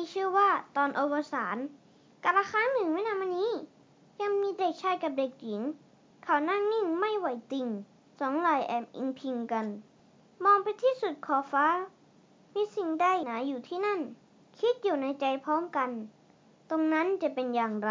[0.00, 1.56] นี้ชื่อว่าตอนอวสาน
[2.24, 3.52] กาละครั้งหนึ่งไม่นานมานี้
[4.22, 5.62] ยังมีเด็กชายกับเด็กหญิง
[6.24, 7.68] เขานั่งนิ่งไม่ไหวติง
[8.18, 9.66] สองไหล่แอบอิงพิงกัน
[10.44, 11.66] มองไปที่สุดขอบฟ้า
[12.54, 14.00] มีสิ่งใดหนาอยู่ที่นั่น
[14.58, 15.90] คิดอยู่ในใจพร้อมกัน
[16.70, 17.90] ตรงนั้นจะเป็นอย่างไร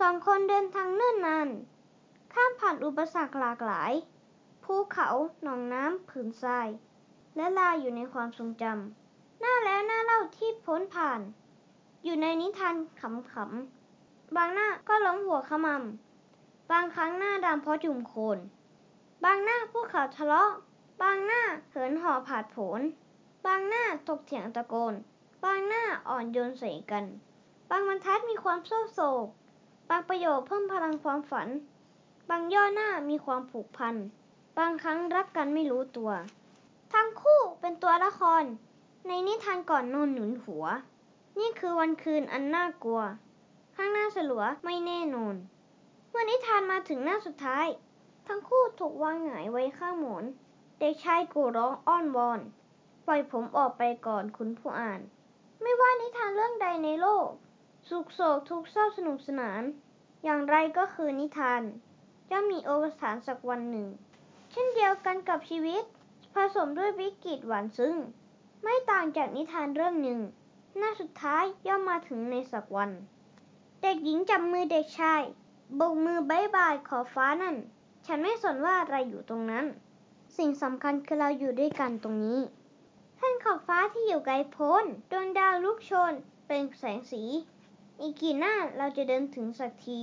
[0.00, 1.48] สองคนเดินทางเนิ่นนาน
[2.32, 3.92] ข้ามผ่านอุปสรรคหลากหลาย
[4.64, 5.08] ภูเขา
[5.42, 6.68] หนองน้ำผืนทราย
[7.36, 9.09] และลาอยู่ในความทรงจำ
[9.40, 11.20] หน้าแล้วหน้าเล่าที่พ้นผ่าน
[12.04, 18.38] อยู่ในนิทานขำๆ บางหน้าก็ล้มหัวขมำบางครั้งหน้าดำเพราะจุ่มโคลน
[19.24, 20.50] บางหน้าพวกเขาทะเลาะ
[21.02, 22.80] บางหน้าเหินห่อผาดโผน
[23.46, 24.94] บางหน้าถกเถียงตะโกน
[25.44, 27.04] บางหน้าอ่อนโยนใส่กัน
[27.70, 29.26] บางบรรทัดมีความเศร้าโศก
[29.88, 31.48] บางประโยคเพิ่มพลังความฝัน
[32.30, 33.94] บางย่อหน้ามีความผูกพัน
[34.58, 36.10] บางครั้งรักกันไม่รู้ตัว
[36.92, 38.44] ทั้งคู่เป็นตัวละคร
[39.08, 40.64] ในนิทานก่อนนอนหนุนหัว
[41.38, 43.02] นี่คือวันคืนอันน่ากลัว
[43.76, 45.34] ข้างหน้าสลัวไม่แน่นอน
[46.10, 47.66] เมื่อนิทานมาถึงหน้าสุดท้าย
[48.26, 50.24] ทั้งคู่ถูกวางหงายไว้ข้างหมอน
[50.78, 52.40] เด็กชายกูร้องอ้อนวอน
[53.06, 55.00] ปล่อยผมออกไปก่อนคุณผู้อ่าน
[55.62, 57.28] ไม่ว่านิทานเรื่องใดในโลก
[57.88, 59.62] สุขโศกทุกเศร้าสนุกสนาน
[60.24, 61.62] อย่างไรก็คือนิทาน
[62.30, 63.88] จะมีอวสานสักวันหนึ่ง
[64.50, 65.84] เช่นเดียวกันกับชีวิต
[66.34, 67.96] ผสมด้วยวิกฤตหวานซึ้ง
[68.62, 70.20] ไม่ต่างจากนิทานเรื่องหนึ่ง
[70.78, 72.90] หน้าสุดท้ายย่อมมาถึงในสักวัน
[73.82, 75.22] เด็กหญิงจับมือเด็กชาย
[75.76, 77.56] โบกมือบายบายขอฟ้านั่น
[78.06, 79.66] ฉันไม่สนว่าอะไรอยู่ตรงนั้น
[80.36, 82.40] สิ่งสำคัญคือเราอยู่ด้วยกันตรงนี้
[83.18, 86.12] ท่านขอบฟ้าที่อยู่ไกลโพ้นดวงดาวลุกโชน
[86.46, 87.22] เป็นแสงสี
[88.00, 90.00] อีกกี่หน้าเราจะเดินถึงสักที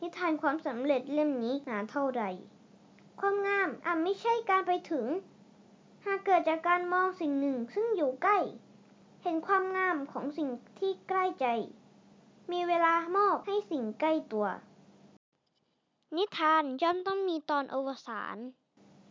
[0.00, 2.24] นิทานความสำเร็จเล่มนี้หนาเท่าใด
[3.20, 5.06] ความงามอาจไม่ใช่การไปถึง
[6.04, 8.38] หากเกิดจากการมองสิ่งหนึ่งซึ่งอยู่ใกล้
[9.22, 11.46] เห็นความงามของสิ่งที่ใกล้ใจ
[12.52, 14.46] มีเวลามอบให้สิ่งใกล้ตัว
[16.16, 18.36] นิทานย่อมต้องมีตอนอวสาน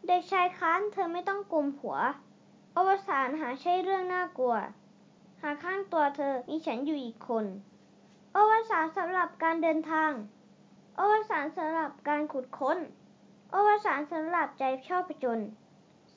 [0.07, 1.97] เด็กชายค้านเธอไม่ต้องกลุมหัว
[2.77, 4.55] อวสานหาใช่เรื่องน่ากลัว
[5.41, 7.45] หาข้างตัวเธอมีฉันอยู่อีกคน
[8.37, 10.11] อวสานสำหรับการเดินทาง
[10.99, 12.77] อวสานสำหรับการขุดค้น
[13.55, 15.39] อวสานสำหรับใจชอบผจญ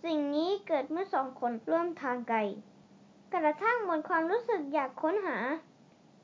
[0.07, 2.39] สิ่งนี้เกิดเมื่อสองคนร่วมทางไกล
[3.35, 5.39] กระทั่งหมดความรู้สึกอยากค้นหา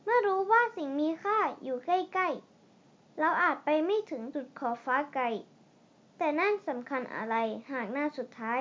[0.05, 5.25] เมื่อรู้ว่าสิ่งมีค่าอยู่ใกล้ๆ เราอาจไปไม่ถึงจุดขอบฟ้าไกล
[6.19, 7.37] แต่นั่นสำคัญอะไร
[7.73, 8.61] หากหน้าสุดท้าย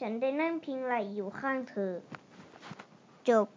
[0.00, 1.92] ฉันได้นั่งพิงไหลอยู่ข้างเธอ
[3.28, 3.48] จบ